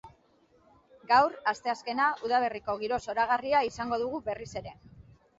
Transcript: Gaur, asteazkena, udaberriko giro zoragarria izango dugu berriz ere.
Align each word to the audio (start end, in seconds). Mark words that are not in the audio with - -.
Gaur, 1.09 1.33
asteazkena, 1.51 2.07
udaberriko 2.27 2.75
giro 2.83 2.99
zoragarria 3.09 3.61
izango 3.69 4.01
dugu 4.05 4.23
berriz 4.31 4.49
ere. 4.63 4.73